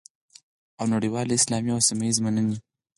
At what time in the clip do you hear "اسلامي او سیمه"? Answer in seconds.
1.37-2.03